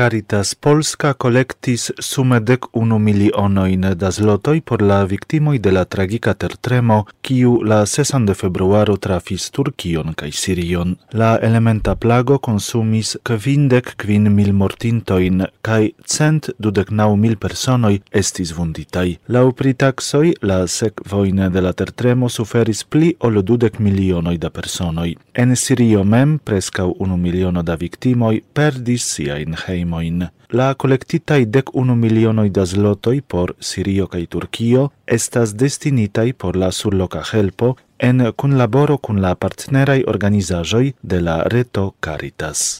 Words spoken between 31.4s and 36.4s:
dec unu milionoi da zlotoi por Sirio cae Turcio estas destinitai